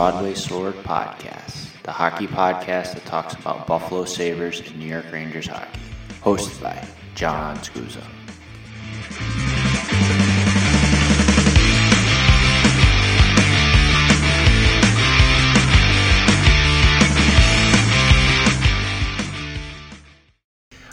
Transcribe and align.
Broadway 0.00 0.32
Sword 0.32 0.76
Podcast, 0.76 1.82
the 1.82 1.92
hockey 1.92 2.26
podcast 2.26 2.94
that 2.94 3.04
talks 3.04 3.34
about 3.34 3.66
Buffalo 3.66 4.06
Sabres 4.06 4.60
and 4.60 4.78
New 4.78 4.86
York 4.86 5.04
Rangers 5.12 5.46
hockey. 5.46 5.78
Hosted 6.22 6.62
by 6.62 6.88
Jon 7.14 7.58
Scusa. 7.58 8.02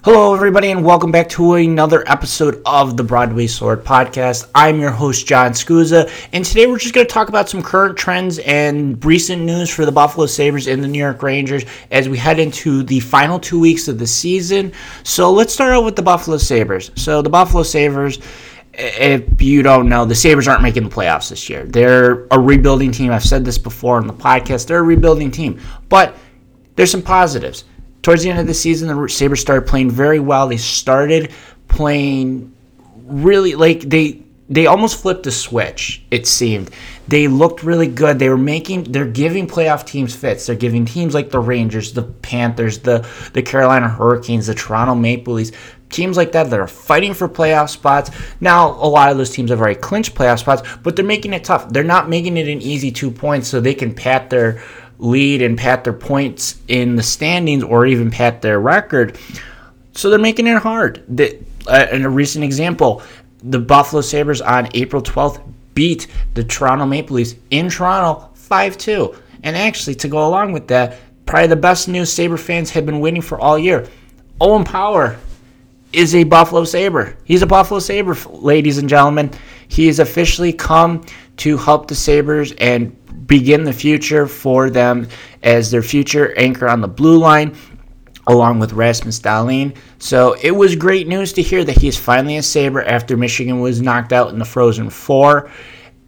Hello, 0.09 0.33
everybody, 0.33 0.71
and 0.71 0.85
welcome 0.85 1.11
back 1.11 1.27
to 1.27 1.55
another 1.55 2.01
episode 2.09 2.61
of 2.65 2.95
the 2.95 3.03
Broadway 3.03 3.45
Sword 3.45 3.83
Podcast. 3.83 4.49
I'm 4.55 4.79
your 4.79 4.89
host, 4.89 5.27
Jon 5.27 5.51
Scuza, 5.51 6.09
and 6.31 6.45
today 6.45 6.65
we're 6.65 6.77
just 6.77 6.93
going 6.93 7.05
to 7.05 7.13
talk 7.13 7.27
about 7.27 7.49
some 7.49 7.61
current 7.61 7.97
trends 7.97 8.39
and 8.39 9.03
recent 9.03 9.41
news 9.41 9.69
for 9.69 9.85
the 9.85 9.91
Buffalo 9.91 10.25
Sabres 10.25 10.67
and 10.67 10.81
the 10.81 10.87
New 10.87 10.97
York 10.97 11.21
Rangers 11.23 11.65
as 11.91 12.07
we 12.07 12.17
head 12.17 12.39
into 12.39 12.83
the 12.83 13.01
final 13.01 13.37
two 13.37 13.59
weeks 13.59 13.89
of 13.89 13.99
the 13.99 14.07
season. 14.07 14.71
So 15.03 15.29
let's 15.29 15.53
start 15.53 15.73
out 15.73 15.83
with 15.83 15.97
the 15.97 16.03
Buffalo 16.03 16.37
Sabres. 16.37 16.89
So, 16.95 17.21
the 17.21 17.29
Buffalo 17.29 17.63
Sabres 17.63 18.19
if 18.75 19.41
you 19.41 19.61
don't 19.61 19.89
know, 19.89 20.05
the 20.05 20.15
Sabres 20.15 20.47
aren't 20.47 20.61
making 20.61 20.83
the 20.83 20.89
playoffs 20.89 21.31
this 21.31 21.49
year. 21.49 21.65
They're 21.65 22.27
a 22.31 22.39
rebuilding 22.39 22.93
team. 22.93 23.11
I've 23.11 23.25
said 23.25 23.43
this 23.43 23.57
before 23.57 23.97
on 23.97 24.07
the 24.07 24.13
podcast. 24.13 24.67
They're 24.67 24.79
a 24.79 24.83
rebuilding 24.83 25.31
team. 25.31 25.59
But 25.89 26.15
there's 26.77 26.91
some 26.91 27.01
positives 27.01 27.65
towards 28.07 28.23
the 28.23 28.29
end 28.29 28.39
of 28.39 28.47
the 28.47 28.53
season, 28.53 28.87
the 28.87 29.09
Sabres 29.09 29.41
started 29.41 29.67
playing 29.67 29.91
very 29.91 30.21
well. 30.21 30.47
They 30.47 30.55
started 30.55 31.33
playing 31.67 32.55
really 33.03 33.55
like 33.55 33.81
they 33.81 34.23
they 34.47 34.65
almost 34.65 35.01
flipped 35.01 35.23
the 35.23 35.31
switch. 35.31 36.01
It 36.09 36.25
seemed 36.25 36.69
they 37.09 37.27
looked 37.27 37.63
really 37.63 37.87
good. 37.87 38.17
They 38.17 38.29
were 38.29 38.37
making 38.37 38.83
they're 38.93 39.05
giving 39.05 39.45
playoff 39.45 39.85
teams 39.85 40.15
fits. 40.15 40.45
They're 40.45 40.55
giving 40.55 40.85
teams 40.85 41.13
like 41.13 41.31
the 41.31 41.39
Rangers, 41.39 41.91
the 41.91 42.03
Panthers, 42.03 42.79
the 42.79 43.05
the 43.33 43.41
Carolina 43.41 43.89
Hurricanes, 43.89 44.47
the 44.47 44.55
Toronto 44.55 44.95
Maple 44.95 45.33
Leafs, 45.33 45.51
teams 45.89 46.15
like 46.15 46.31
that 46.31 46.49
that 46.49 46.61
are 46.61 46.65
fighting 46.65 47.13
for 47.13 47.27
playoff 47.27 47.67
spots. 47.67 48.09
Now 48.39 48.69
a 48.69 48.87
lot 48.87 49.11
of 49.11 49.17
those 49.17 49.31
teams 49.31 49.49
have 49.49 49.59
already 49.59 49.81
clinched 49.81 50.15
playoff 50.15 50.39
spots, 50.39 50.63
but 50.81 50.95
they're 50.95 51.03
making 51.03 51.33
it 51.33 51.43
tough. 51.43 51.67
They're 51.73 51.83
not 51.83 52.07
making 52.07 52.37
it 52.37 52.47
an 52.47 52.61
easy 52.61 52.89
two 52.89 53.11
points 53.11 53.49
so 53.49 53.59
they 53.59 53.73
can 53.73 53.93
pat 53.93 54.29
their 54.29 54.63
lead 54.99 55.41
and 55.41 55.57
pat 55.57 55.83
their 55.83 55.93
points 55.93 56.59
in 56.67 56.95
the 56.95 57.03
standings 57.03 57.63
or 57.63 57.85
even 57.85 58.09
pat 58.09 58.41
their 58.41 58.59
record. 58.59 59.17
So 59.93 60.09
they're 60.09 60.19
making 60.19 60.47
it 60.47 60.57
hard. 60.57 61.03
The, 61.07 61.37
uh, 61.67 61.87
in 61.91 62.05
a 62.05 62.09
recent 62.09 62.43
example, 62.43 63.01
the 63.43 63.59
Buffalo 63.59 64.01
Sabres 64.01 64.41
on 64.41 64.69
April 64.73 65.01
12th 65.01 65.41
beat 65.73 66.07
the 66.33 66.43
Toronto 66.43 66.85
Maple 66.85 67.17
Leafs 67.17 67.35
in 67.51 67.69
Toronto 67.69 68.29
5 68.33 68.77
2. 68.77 69.15
And 69.43 69.55
actually, 69.55 69.95
to 69.95 70.07
go 70.07 70.27
along 70.27 70.51
with 70.51 70.67
that, 70.69 70.97
probably 71.25 71.47
the 71.47 71.55
best 71.55 71.87
news 71.87 72.11
Sabre 72.11 72.37
fans 72.37 72.71
have 72.71 72.85
been 72.85 72.99
waiting 72.99 73.21
for 73.21 73.39
all 73.39 73.59
year. 73.59 73.87
Owen 74.41 74.63
Power 74.63 75.17
is 75.93 76.15
a 76.15 76.23
Buffalo 76.23 76.63
Sabre. 76.63 77.15
He's 77.23 77.41
a 77.41 77.47
Buffalo 77.47 77.79
Sabre, 77.79 78.15
ladies 78.29 78.77
and 78.77 78.89
gentlemen. 78.89 79.31
He 79.67 79.87
has 79.87 79.99
officially 79.99 80.53
come 80.53 81.05
to 81.37 81.57
help 81.57 81.87
the 81.87 81.95
Sabres 81.95 82.53
and 82.53 82.95
begin 83.25 83.63
the 83.63 83.73
future 83.73 84.27
for 84.27 84.69
them 84.69 85.07
as 85.43 85.71
their 85.71 85.81
future 85.81 86.37
anchor 86.37 86.67
on 86.67 86.81
the 86.81 86.87
blue 86.87 87.17
line 87.17 87.55
along 88.27 88.59
with 88.59 88.73
Rasmus 88.73 89.19
Dahlin. 89.19 89.75
So 89.99 90.35
it 90.41 90.51
was 90.51 90.75
great 90.75 91.07
news 91.07 91.33
to 91.33 91.41
hear 91.41 91.63
that 91.63 91.77
he's 91.77 91.97
finally 91.97 92.37
a 92.37 92.43
Sabre 92.43 92.83
after 92.83 93.17
Michigan 93.17 93.61
was 93.61 93.81
knocked 93.81 94.13
out 94.13 94.29
in 94.29 94.37
the 94.37 94.45
Frozen 94.45 94.89
Four. 94.89 95.49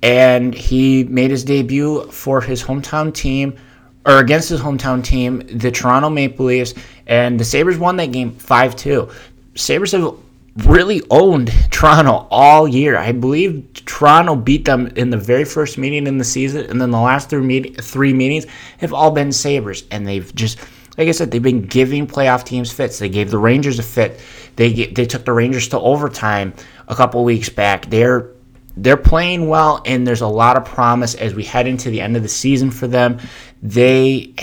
And 0.04 0.54
he 0.54 1.06
made 1.06 1.32
his 1.32 1.44
debut 1.44 2.04
for 2.12 2.40
his 2.40 2.64
hometown 2.64 3.14
team, 3.14 3.58
or 4.06 4.20
against 4.20 4.48
his 4.48 4.62
hometown 4.62 5.04
team, 5.04 5.40
the 5.58 5.72
Toronto 5.72 6.10
Maple 6.10 6.46
Leafs. 6.46 6.74
And 7.08 7.40
the 7.40 7.44
Sabres 7.44 7.78
won 7.78 7.98
that 7.98 8.12
game 8.12 8.32
5 8.32 8.76
2. 8.76 9.10
Sabres 9.56 9.92
have 9.92 10.16
really 10.58 11.02
owned 11.10 11.52
Toronto 11.72 12.28
all 12.30 12.68
year. 12.68 12.98
I 12.98 13.12
believe 13.12 13.68
Toronto 13.86 14.36
beat 14.36 14.66
them 14.66 14.88
in 14.96 15.10
the 15.10 15.18
very 15.18 15.46
first 15.46 15.78
meeting 15.78 16.08
in 16.08 16.18
the 16.18 16.24
season, 16.24 16.66
and 16.66 16.82
then 16.82 16.92
the 16.92 17.00
last 17.00 17.30
three, 17.30 17.74
three 17.74 18.14
meetings 18.14 18.46
have 18.80 18.94
all 18.94 19.12
been 19.12 19.32
Sabres, 19.32 19.84
and 19.92 20.08
they've 20.08 20.34
just, 20.36 20.60
like 20.98 21.08
I 21.08 21.12
said, 21.12 21.32
they've 21.32 21.42
been 21.42 21.62
giving 21.62 22.08
playoff 22.08 22.44
teams 22.44 22.72
fits. 22.72 23.00
They 23.00 23.10
gave 23.10 23.32
the 23.32 23.38
Rangers 23.38 23.80
a 23.80 23.84
fit. 23.84 24.20
They 24.56 24.88
they 24.88 25.06
took 25.06 25.26
the 25.26 25.34
Rangers 25.34 25.70
to 25.70 25.80
overtime 25.80 26.54
a 26.88 26.96
couple 26.96 27.24
weeks 27.24 27.50
back. 27.50 27.90
They're 27.90 28.32
they're 28.76 28.98
playing 28.98 29.48
well, 29.48 29.82
and 29.86 30.06
there's 30.08 30.22
a 30.22 30.28
lot 30.28 30.58
of 30.58 30.66
promise 30.66 31.16
as 31.16 31.34
we 31.34 31.44
head 31.44 31.68
into 31.68 31.90
the 31.90 32.02
end 32.02 32.16
of 32.16 32.24
the 32.24 32.30
season 32.30 32.72
for 32.72 32.88
them. 32.88 33.20
They 33.62 34.36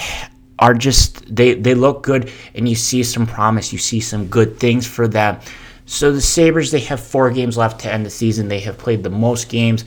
are 0.58 0.75
just 0.75 1.34
they 1.34 1.54
they 1.54 1.75
look 1.75 2.02
good, 2.02 2.31
and 2.54 2.69
you 2.69 2.75
see 2.75 3.02
some 3.02 3.26
promise. 3.26 3.72
You 3.72 3.78
see 3.78 4.00
some 4.00 4.26
good 4.28 4.58
things 4.58 4.86
for 4.86 5.08
them. 5.08 5.41
So 5.86 6.12
the 6.12 6.20
Sabres, 6.20 6.72
they 6.72 6.80
have 6.80 7.00
four 7.00 7.30
games 7.30 7.56
left 7.56 7.80
to 7.82 7.92
end 7.92 8.04
the 8.04 8.10
season. 8.10 8.48
They 8.48 8.60
have 8.60 8.76
played 8.76 9.02
the 9.02 9.10
most 9.10 9.48
games 9.48 9.84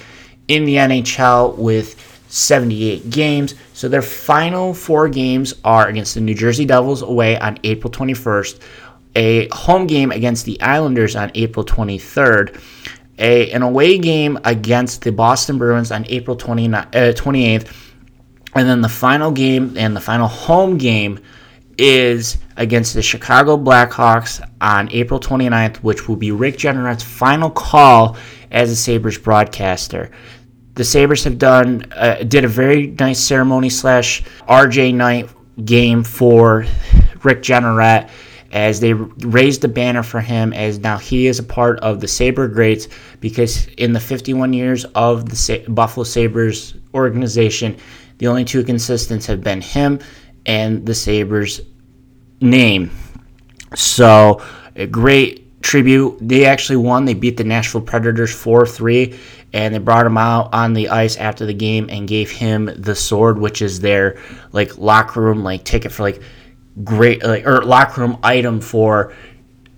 in 0.48 0.66
the 0.66 0.76
NHL 0.76 1.58
with 1.58 2.24
78 2.30 3.10
games. 3.10 3.56
So 3.74 3.90
their 3.90 4.02
final 4.02 4.74
four 4.74 5.10
games 5.10 5.54
are 5.64 5.88
against 5.88 6.16
the 6.16 6.22
New 6.22 6.36
Jersey 6.36 6.66
Devils 6.66 7.02
away 7.02 7.38
on 7.38 7.60
April 7.64 7.92
21st, 7.92 8.60
a 9.16 9.48
home 9.50 9.88
game 9.88 10.12
against 10.12 10.46
the 10.46 10.60
Islanders 10.62 11.16
on 11.16 11.32
April 11.36 11.66
23rd, 11.66 12.62
a, 13.18 13.52
an 13.52 13.62
away 13.62 13.98
game 13.98 14.40
against 14.46 15.02
the 15.02 15.12
Boston 15.12 15.58
Bruins 15.58 15.92
on 15.92 16.06
April 16.08 16.38
29, 16.38 16.82
uh, 16.82 16.88
28th, 16.94 17.76
and 18.56 18.70
then 18.70 18.82
the 18.82 18.90
final 18.90 19.32
game 19.32 19.76
and 19.78 19.96
the 19.96 20.02
final 20.02 20.28
home 20.28 20.78
game 20.78 21.20
is 21.80 22.38
against 22.58 22.94
the 22.94 23.02
Chicago 23.02 23.58
Blackhawks 23.58 24.46
on 24.60 24.92
April 24.92 25.20
29th, 25.20 25.78
which 25.78 26.08
will 26.08 26.18
be 26.18 26.32
Rick 26.32 26.58
Jeanneret's 26.58 27.04
final 27.04 27.50
call 27.50 28.18
as 28.52 28.70
a 28.70 28.76
Sabres 28.76 29.18
broadcaster. 29.18 30.12
The 30.76 30.84
Sabres 30.84 31.24
have 31.24 31.38
done 31.38 31.92
uh, 31.94 32.24
did 32.28 32.44
a 32.44 32.48
very 32.48 32.88
nice 32.88 33.20
ceremony 33.20 33.70
slash 33.70 34.24
RJ 34.48 34.94
night 34.94 35.30
game 35.64 36.04
for 36.04 36.66
Rick 37.24 37.42
Jeanneret 37.44 38.10
as 38.52 38.80
they 38.80 38.94
raised 38.94 39.62
the 39.62 39.68
banner 39.68 40.04
for 40.04 40.22
him 40.22 40.54
as 40.54 40.80
now 40.80 40.98
he 40.98 41.28
is 41.28 41.40
a 41.40 41.44
part 41.44 41.80
of 41.80 42.02
the 42.02 42.08
Sabre 42.08 42.48
Greats 42.48 42.88
because 43.20 43.68
in 43.78 43.94
the 43.94 44.00
51 44.00 44.54
years 44.54 44.86
of 44.96 45.30
the 45.30 45.36
Sa- 45.36 45.68
Buffalo 45.68 46.04
Sabres 46.04 46.76
organization, 46.94 47.78
the 48.18 48.28
only 48.28 48.44
two 48.44 48.64
consistents 48.64 49.26
have 49.28 49.42
been 49.42 49.62
him 49.62 50.00
and 50.50 50.84
the 50.84 50.96
Sabres 50.96 51.62
name. 52.42 52.90
So, 53.76 54.42
a 54.76 54.88
great 54.88 55.62
tribute. 55.62 56.18
They 56.20 56.46
actually 56.46 56.78
won. 56.78 57.06
They 57.06 57.14
beat 57.14 57.38
the 57.38 57.44
Nashville 57.44 57.82
Predators 57.82 58.34
4 58.34 58.66
3, 58.66 59.20
and 59.54 59.76
they 59.76 59.78
brought 59.78 60.08
him 60.08 60.18
out 60.18 60.52
on 60.52 60.74
the 60.74 60.90
ice 60.90 61.18
after 61.18 61.46
the 61.46 61.54
game 61.54 61.88
and 61.92 62.08
gave 62.08 62.32
him 62.32 62.66
the 62.76 62.96
sword, 62.96 63.38
which 63.38 63.62
is 63.62 63.80
their 63.80 64.20
like 64.52 64.80
locker 64.80 65.22
room 65.22 65.44
like 65.44 65.64
ticket 65.66 65.92
for 65.92 66.02
like 66.02 66.20
great 66.84 67.24
like 67.24 67.46
or 67.46 67.62
locker 67.62 68.02
room 68.02 68.18
item 68.24 68.60
for 68.60 69.14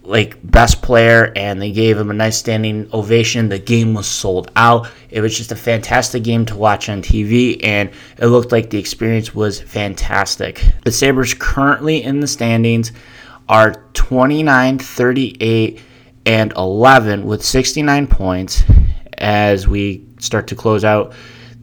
like 0.03 0.37
best 0.49 0.81
player 0.81 1.31
and 1.35 1.61
they 1.61 1.71
gave 1.71 1.97
him 1.97 2.09
a 2.09 2.13
nice 2.13 2.37
standing 2.37 2.89
ovation. 2.93 3.49
The 3.49 3.59
game 3.59 3.93
was 3.93 4.07
sold 4.07 4.51
out. 4.55 4.89
It 5.09 5.21
was 5.21 5.37
just 5.37 5.51
a 5.51 5.55
fantastic 5.55 6.23
game 6.23 6.45
to 6.47 6.55
watch 6.55 6.89
on 6.89 7.01
tv 7.01 7.63
and 7.63 7.91
it 8.17 8.27
looked 8.27 8.51
like 8.51 8.69
the 8.69 8.79
experience 8.79 9.35
was 9.35 9.61
fantastic. 9.61 10.65
The 10.83 10.91
sabres 10.91 11.33
currently 11.33 12.03
in 12.03 12.19
the 12.19 12.27
standings 12.27 12.91
are 13.47 13.73
29 13.93 14.79
38 14.79 15.79
and 16.25 16.53
11 16.53 17.25
with 17.25 17.43
69 17.43 18.07
points 18.07 18.63
as 19.17 19.67
we 19.67 20.05
start 20.19 20.47
to 20.47 20.55
close 20.55 20.83
out 20.83 21.13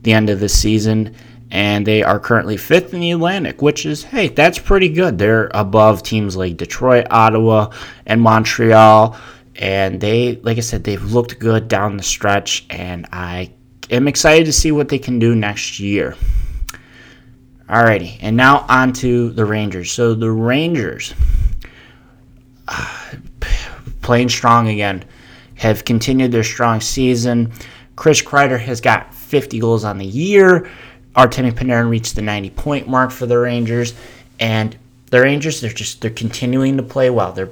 the 0.01 0.13
end 0.13 0.29
of 0.29 0.39
the 0.39 0.49
season 0.49 1.15
and 1.51 1.85
they 1.85 2.03
are 2.03 2.19
currently 2.19 2.57
fifth 2.57 2.93
in 2.93 2.99
the 2.99 3.11
Atlantic, 3.11 3.61
which 3.61 3.85
is, 3.85 4.03
hey, 4.03 4.27
that's 4.27 4.59
pretty 4.59 4.89
good. 4.89 5.17
They're 5.17 5.49
above 5.53 6.03
teams 6.03 6.35
like 6.35 6.57
Detroit, 6.57 7.07
Ottawa, 7.09 7.71
and 8.05 8.21
Montreal. 8.21 9.17
And 9.55 9.99
they, 9.99 10.35
like 10.37 10.57
I 10.57 10.61
said, 10.61 10.83
they've 10.83 11.11
looked 11.11 11.39
good 11.39 11.67
down 11.67 11.97
the 11.97 12.03
stretch, 12.03 12.65
and 12.69 13.07
I 13.11 13.51
am 13.89 14.07
excited 14.07 14.45
to 14.45 14.53
see 14.53 14.71
what 14.71 14.89
they 14.89 14.99
can 14.99 15.19
do 15.19 15.35
next 15.35 15.79
year. 15.79 16.15
Alrighty, 17.67 18.17
and 18.21 18.37
now 18.37 18.65
on 18.69 18.93
to 18.93 19.31
the 19.31 19.45
Rangers. 19.45 19.91
So 19.91 20.13
the 20.13 20.31
Rangers, 20.31 21.13
uh, 22.67 23.13
playing 24.01 24.29
strong 24.29 24.69
again, 24.69 25.03
have 25.55 25.83
continued 25.83 26.31
their 26.31 26.43
strong 26.43 26.79
season. 26.79 27.51
Chris 27.95 28.21
Kreider 28.21 28.59
has 28.59 28.79
got 28.79 29.13
50 29.13 29.59
goals 29.59 29.83
on 29.83 29.97
the 29.97 30.05
year. 30.05 30.69
Artemi 31.27 31.51
Panarin 31.51 31.89
reached 31.89 32.15
the 32.15 32.21
90 32.21 32.49
point 32.51 32.87
mark 32.87 33.11
for 33.11 33.25
the 33.25 33.37
Rangers, 33.37 33.93
and 34.39 34.75
the 35.11 35.21
Rangers 35.21 35.61
they're 35.61 35.71
just 35.71 36.01
they're 36.01 36.11
continuing 36.11 36.77
to 36.77 36.83
play 36.83 37.09
well. 37.09 37.33
They're 37.33 37.49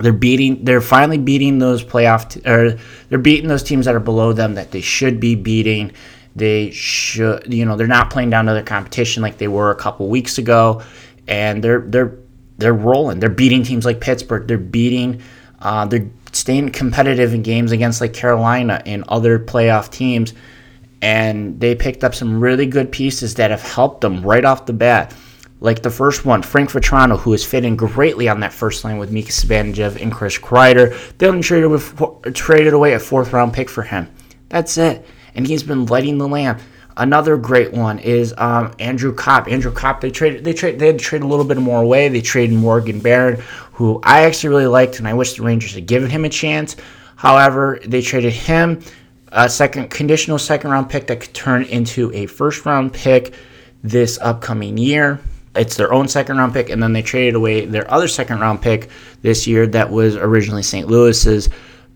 they're 0.00 0.12
beating 0.12 0.64
they're 0.64 0.80
finally 0.80 1.18
beating 1.18 1.58
those 1.58 1.84
playoff 1.84 2.30
t- 2.30 2.42
or 2.44 2.78
they're 3.08 3.18
beating 3.18 3.48
those 3.48 3.62
teams 3.62 3.86
that 3.86 3.94
are 3.94 4.00
below 4.00 4.32
them 4.32 4.54
that 4.54 4.72
they 4.72 4.80
should 4.80 5.20
be 5.20 5.36
beating 5.36 5.92
They 6.36 6.70
should, 6.72 7.52
you 7.52 7.64
know, 7.64 7.76
they're 7.76 7.86
not 7.86 8.10
playing 8.10 8.30
down 8.30 8.46
to 8.46 8.54
their 8.54 8.64
competition 8.64 9.22
like 9.22 9.38
they 9.38 9.46
were 9.48 9.70
a 9.70 9.76
couple 9.76 10.08
weeks 10.08 10.38
ago, 10.38 10.82
and 11.28 11.62
they're 11.62 11.80
they're 11.80 12.16
they're 12.58 12.74
rolling. 12.74 13.20
They're 13.20 13.30
beating 13.30 13.62
teams 13.62 13.84
like 13.84 14.00
Pittsburgh. 14.00 14.48
They're 14.48 14.58
beating. 14.58 15.22
Uh, 15.60 15.86
they're 15.86 16.08
staying 16.32 16.70
competitive 16.70 17.32
in 17.34 17.42
games 17.42 17.70
against 17.72 18.00
like 18.00 18.12
Carolina 18.12 18.82
and 18.84 19.04
other 19.08 19.38
playoff 19.38 19.90
teams, 19.90 20.32
and 21.02 21.60
they 21.60 21.74
picked 21.74 22.04
up 22.04 22.14
some 22.14 22.40
really 22.40 22.66
good 22.66 22.90
pieces 22.90 23.34
that 23.34 23.50
have 23.50 23.62
helped 23.62 24.00
them 24.00 24.22
right 24.22 24.44
off 24.44 24.66
the 24.66 24.72
bat. 24.72 25.14
Like 25.60 25.82
the 25.82 25.90
first 25.90 26.24
one, 26.26 26.42
Frank 26.42 26.70
Vatrano, 26.70 27.18
who 27.18 27.32
is 27.32 27.44
fitting 27.44 27.76
greatly 27.76 28.28
on 28.28 28.40
that 28.40 28.52
first 28.52 28.84
line 28.84 28.98
with 28.98 29.10
Mika 29.10 29.32
Zibanejad 29.32 30.00
and 30.02 30.12
Chris 30.12 30.38
Kreider. 30.38 31.16
They 31.16 31.26
only 31.26 31.42
traded, 31.42 31.70
with, 31.70 32.34
traded 32.34 32.74
away 32.74 32.94
a 32.94 32.98
fourth 32.98 33.32
round 33.32 33.54
pick 33.54 33.70
for 33.70 33.82
him. 33.82 34.10
That's 34.48 34.76
it. 34.76 35.06
And 35.34 35.46
he's 35.46 35.62
been 35.62 35.86
lighting 35.86 36.18
the 36.18 36.28
lamp. 36.28 36.60
Another 36.96 37.36
great 37.36 37.72
one 37.72 37.98
is 37.98 38.34
um, 38.38 38.72
Andrew 38.78 39.12
Copp. 39.12 39.48
Andrew 39.48 39.72
Copp, 39.72 40.00
they 40.00 40.10
traded, 40.10 40.44
they 40.44 40.52
trade, 40.52 40.78
they 40.78 40.86
had 40.86 40.98
to 40.98 41.04
trade 41.04 41.22
a 41.22 41.26
little 41.26 41.44
bit 41.44 41.56
more 41.56 41.82
away. 41.82 42.08
They 42.08 42.20
traded 42.20 42.56
Morgan 42.56 43.00
Barron, 43.00 43.42
who 43.72 44.00
I 44.04 44.24
actually 44.24 44.50
really 44.50 44.66
liked, 44.66 44.98
and 44.98 45.08
I 45.08 45.14
wish 45.14 45.34
the 45.34 45.42
Rangers 45.42 45.74
had 45.74 45.86
given 45.86 46.08
him 46.08 46.24
a 46.24 46.28
chance. 46.28 46.76
However, 47.16 47.80
they 47.84 48.00
traded 48.00 48.32
him 48.32 48.82
a 49.34 49.48
second 49.48 49.90
conditional 49.90 50.38
second 50.38 50.70
round 50.70 50.88
pick 50.88 51.08
that 51.08 51.20
could 51.20 51.34
turn 51.34 51.64
into 51.64 52.10
a 52.14 52.26
first 52.26 52.64
round 52.64 52.92
pick 52.92 53.34
this 53.82 54.18
upcoming 54.22 54.78
year. 54.78 55.20
It's 55.56 55.76
their 55.76 55.92
own 55.92 56.08
second 56.08 56.38
round 56.38 56.52
pick, 56.52 56.70
and 56.70 56.82
then 56.82 56.92
they 56.92 57.02
traded 57.02 57.34
away 57.34 57.66
their 57.66 57.88
other 57.90 58.08
second 58.08 58.40
round 58.40 58.62
pick 58.62 58.88
this 59.22 59.46
year 59.46 59.66
that 59.68 59.90
was 59.90 60.16
originally 60.16 60.62
St. 60.62 60.88
Louis's 60.88 61.48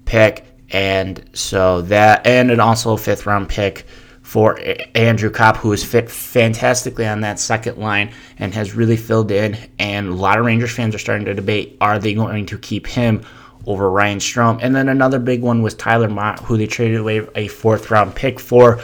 pick, 0.04 0.44
and 0.70 1.24
so 1.32 1.82
that 1.82 2.26
and 2.26 2.50
an 2.50 2.60
also 2.60 2.92
a 2.92 2.98
fifth 2.98 3.24
round 3.24 3.48
pick 3.48 3.86
for 4.22 4.60
Andrew 4.94 5.30
Copp, 5.30 5.56
who 5.56 5.70
has 5.70 5.82
fit 5.82 6.10
fantastically 6.10 7.06
on 7.06 7.22
that 7.22 7.40
second 7.40 7.78
line 7.78 8.12
and 8.38 8.52
has 8.52 8.74
really 8.74 8.96
filled 8.96 9.30
in. 9.30 9.56
And 9.78 10.08
a 10.08 10.14
lot 10.14 10.38
of 10.38 10.44
Rangers 10.44 10.74
fans 10.74 10.94
are 10.94 10.98
starting 10.98 11.24
to 11.26 11.34
debate: 11.34 11.76
Are 11.80 11.98
they 11.98 12.14
going 12.14 12.46
to 12.46 12.58
keep 12.58 12.86
him? 12.86 13.24
Over 13.66 13.90
Ryan 13.90 14.18
Strome. 14.18 14.60
And 14.62 14.74
then 14.74 14.88
another 14.88 15.18
big 15.18 15.42
one 15.42 15.62
was 15.62 15.74
Tyler 15.74 16.08
Motte, 16.08 16.40
who 16.40 16.56
they 16.56 16.66
traded 16.66 16.98
away 17.00 17.26
a 17.34 17.48
fourth 17.48 17.90
round 17.90 18.14
pick 18.14 18.40
for. 18.40 18.80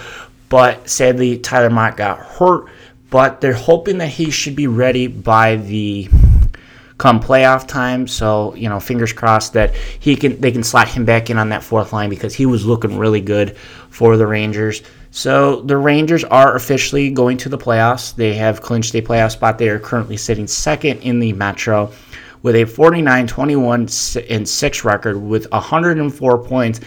But 0.48 0.88
sadly, 0.88 1.38
Tyler 1.38 1.70
Motte 1.70 1.96
got 1.96 2.18
hurt. 2.18 2.66
But 3.10 3.40
they're 3.40 3.52
hoping 3.52 3.98
that 3.98 4.08
he 4.08 4.30
should 4.30 4.56
be 4.56 4.66
ready 4.66 5.06
by 5.06 5.56
the 5.56 6.08
come 6.98 7.20
playoff 7.20 7.66
time. 7.66 8.06
So 8.06 8.54
you 8.54 8.68
know, 8.68 8.80
fingers 8.80 9.12
crossed 9.12 9.52
that 9.54 9.74
he 9.74 10.16
can 10.16 10.40
they 10.40 10.52
can 10.52 10.62
slot 10.62 10.88
him 10.88 11.04
back 11.04 11.30
in 11.30 11.38
on 11.38 11.48
that 11.50 11.62
fourth 11.62 11.92
line 11.92 12.10
because 12.10 12.34
he 12.34 12.46
was 12.46 12.66
looking 12.66 12.98
really 12.98 13.20
good 13.20 13.56
for 13.90 14.16
the 14.16 14.26
Rangers. 14.26 14.82
So 15.10 15.60
the 15.62 15.76
Rangers 15.76 16.24
are 16.24 16.56
officially 16.56 17.10
going 17.10 17.36
to 17.38 17.48
the 17.48 17.58
playoffs. 17.58 18.14
They 18.14 18.34
have 18.34 18.60
clinched 18.60 18.94
a 18.94 19.02
playoff 19.02 19.32
spot. 19.32 19.58
They 19.58 19.68
are 19.68 19.78
currently 19.78 20.16
sitting 20.16 20.46
second 20.46 21.00
in 21.00 21.20
the 21.20 21.32
Metro 21.32 21.92
with 22.44 22.54
a 22.54 22.64
49 22.66 23.26
21 23.26 23.88
and 24.28 24.48
6 24.48 24.84
record 24.84 25.16
with 25.16 25.50
104 25.50 26.44
points. 26.44 26.80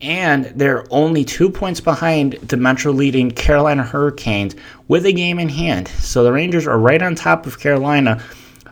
And 0.00 0.46
they're 0.46 0.84
only 0.90 1.24
two 1.24 1.48
points 1.48 1.80
behind 1.80 2.32
the 2.34 2.56
Metro 2.56 2.90
leading 2.90 3.30
Carolina 3.30 3.84
Hurricanes 3.84 4.56
with 4.88 5.06
a 5.06 5.12
game 5.12 5.38
in 5.38 5.48
hand. 5.48 5.88
So 5.88 6.24
the 6.24 6.32
Rangers 6.32 6.66
are 6.66 6.78
right 6.78 7.00
on 7.00 7.14
top 7.14 7.46
of 7.46 7.60
Carolina, 7.60 8.18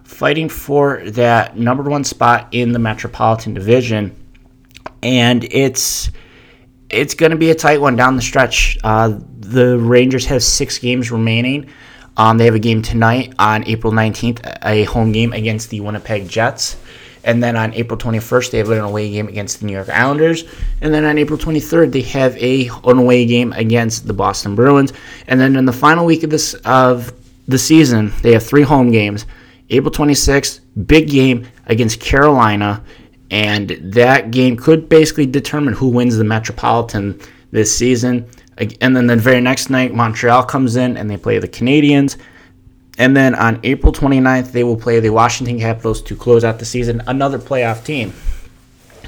fighting 0.04 0.48
for 0.48 1.02
that 1.10 1.56
number 1.56 1.84
one 1.84 2.02
spot 2.02 2.48
in 2.50 2.72
the 2.72 2.78
Metropolitan 2.78 3.54
Division. 3.54 4.16
And 5.02 5.44
it's 5.44 6.10
it's 6.90 7.14
going 7.14 7.32
to 7.32 7.38
be 7.38 7.50
a 7.50 7.54
tight 7.54 7.80
one 7.80 7.96
down 7.96 8.16
the 8.16 8.22
stretch. 8.22 8.78
Uh, 8.82 9.18
the 9.38 9.78
Rangers 9.78 10.26
have 10.26 10.42
six 10.42 10.78
games 10.78 11.10
remaining. 11.10 11.70
Um, 12.16 12.38
they 12.38 12.44
have 12.44 12.54
a 12.54 12.60
game 12.60 12.82
tonight 12.82 13.34
on 13.38 13.64
April 13.64 13.92
19th, 13.92 14.58
a 14.64 14.84
home 14.84 15.12
game 15.12 15.32
against 15.32 15.70
the 15.70 15.80
Winnipeg 15.80 16.28
Jets. 16.28 16.76
And 17.24 17.42
then 17.42 17.56
on 17.56 17.72
April 17.74 17.98
21st, 17.98 18.50
they 18.50 18.58
have 18.58 18.70
an 18.70 18.80
away 18.80 19.10
game 19.10 19.28
against 19.28 19.60
the 19.60 19.66
New 19.66 19.72
York 19.72 19.88
Islanders. 19.88 20.44
And 20.80 20.92
then 20.92 21.04
on 21.04 21.18
April 21.18 21.38
23rd, 21.38 21.92
they 21.92 22.02
have 22.02 22.36
a 22.36 22.68
an 22.84 22.98
away 22.98 23.26
game 23.26 23.52
against 23.52 24.06
the 24.06 24.12
Boston 24.12 24.54
Bruins. 24.54 24.92
And 25.28 25.40
then 25.40 25.56
in 25.56 25.64
the 25.64 25.72
final 25.72 26.04
week 26.04 26.24
of 26.24 26.30
this 26.30 26.54
of 26.64 27.12
the 27.46 27.58
season, 27.58 28.12
they 28.22 28.32
have 28.32 28.44
three 28.44 28.62
home 28.62 28.90
games. 28.90 29.26
April 29.70 29.92
26th, 29.92 30.60
big 30.86 31.08
game 31.08 31.46
against 31.66 32.00
Carolina, 32.00 32.84
and 33.30 33.70
that 33.80 34.30
game 34.30 34.56
could 34.56 34.88
basically 34.88 35.24
determine 35.24 35.72
who 35.72 35.88
wins 35.88 36.16
the 36.16 36.24
Metropolitan 36.24 37.18
this 37.52 37.74
season. 37.74 38.28
And 38.58 38.94
then 38.94 39.06
the 39.06 39.16
very 39.16 39.40
next 39.40 39.70
night, 39.70 39.94
Montreal 39.94 40.44
comes 40.44 40.76
in 40.76 40.96
and 40.96 41.10
they 41.10 41.16
play 41.16 41.38
the 41.38 41.48
Canadiens. 41.48 42.16
And 42.98 43.16
then 43.16 43.34
on 43.34 43.58
April 43.62 43.92
29th, 43.92 44.52
they 44.52 44.64
will 44.64 44.76
play 44.76 45.00
the 45.00 45.10
Washington 45.10 45.58
Capitals 45.58 46.02
to 46.02 46.14
close 46.14 46.44
out 46.44 46.58
the 46.58 46.64
season, 46.64 47.02
another 47.06 47.38
playoff 47.38 47.84
team. 47.84 48.12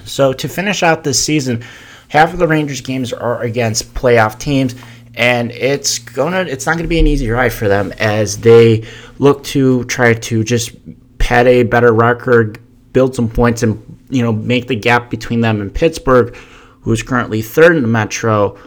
So 0.05 0.33
to 0.33 0.49
finish 0.49 0.83
out 0.83 1.05
this 1.05 1.23
season, 1.23 1.65
half 2.09 2.33
of 2.33 2.39
the 2.39 2.49
Rangers 2.49 2.81
games 2.81 3.13
are 3.13 3.43
against 3.43 3.93
playoff 3.95 4.39
teams, 4.39 4.75
and 5.15 5.51
it's 5.53 5.99
gonna 5.99 6.41
it's 6.41 6.67
not 6.67 6.77
gonna 6.77 6.89
be 6.89 6.99
an 6.99 7.07
easy 7.07 7.29
ride 7.31 7.53
for 7.53 7.69
them 7.69 7.93
as 7.99 8.39
they 8.39 8.87
look 9.19 9.45
to 9.45 9.85
try 9.85 10.15
to 10.15 10.43
just 10.43 10.75
pad 11.19 11.47
a 11.47 11.63
better 11.63 11.93
record, 11.93 12.59
build 12.93 13.15
some 13.15 13.29
points, 13.29 13.63
and 13.63 13.81
you 14.11 14.23
know 14.23 14.33
make 14.33 14.67
the 14.67 14.77
gap 14.77 15.11
between 15.11 15.41
them 15.41 15.61
and 15.61 15.75
Pittsburgh, 15.75 16.35
who's 16.81 17.03
currently 17.03 17.43
third 17.43 17.77
in 17.77 17.83
the 17.83 17.89
Metro 17.89 18.59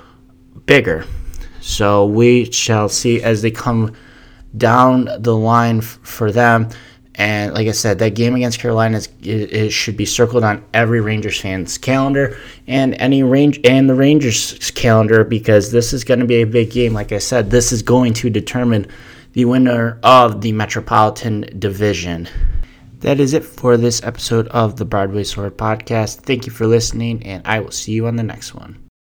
bigger. 0.65 1.05
So 1.61 2.05
we 2.05 2.51
shall 2.51 2.89
see 2.89 3.21
as 3.21 3.41
they 3.41 3.51
come 3.51 3.93
down 4.55 5.09
the 5.19 5.35
line 5.35 5.79
f- 5.79 5.99
for 6.01 6.31
them. 6.31 6.69
And 7.15 7.53
like 7.53 7.67
I 7.67 7.71
said, 7.71 7.99
that 7.99 8.13
game 8.13 8.35
against 8.35 8.59
Carolina 8.59 8.97
is, 8.97 9.09
it, 9.21 9.51
it, 9.51 9.69
should 9.71 9.97
be 9.97 10.05
circled 10.05 10.43
on 10.43 10.63
every 10.73 11.01
Rangers 11.01 11.41
fan's 11.41 11.77
calendar 11.77 12.37
and 12.67 12.93
any 12.95 13.23
range 13.23 13.59
and 13.63 13.89
the 13.89 13.95
Rangers 13.95 14.71
calendar 14.71 15.23
because 15.23 15.71
this 15.71 15.93
is 15.93 16.03
going 16.03 16.19
to 16.19 16.27
be 16.27 16.41
a 16.41 16.45
big 16.45 16.71
game. 16.71 16.93
Like 16.93 17.11
I 17.11 17.17
said, 17.17 17.49
this 17.49 17.71
is 17.71 17.81
going 17.81 18.13
to 18.13 18.29
determine 18.29 18.85
the 19.33 19.45
winner 19.45 19.99
of 20.03 20.41
the 20.41 20.51
Metropolitan 20.51 21.41
Division. 21.59 22.29
That 22.99 23.19
is 23.19 23.33
it 23.33 23.43
for 23.43 23.77
this 23.77 24.01
episode 24.03 24.47
of 24.49 24.77
the 24.77 24.85
Broadway 24.85 25.23
Sword 25.23 25.57
Podcast. 25.57 26.21
Thank 26.21 26.45
you 26.45 26.51
for 26.51 26.65
listening, 26.65 27.23
and 27.23 27.45
I 27.45 27.59
will 27.59 27.71
see 27.71 27.91
you 27.91 28.07
on 28.07 28.15
the 28.15 28.23
next 28.23 28.55
one. 28.55 28.86